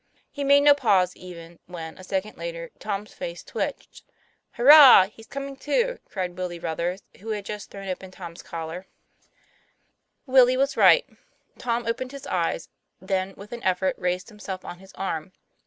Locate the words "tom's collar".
8.09-8.87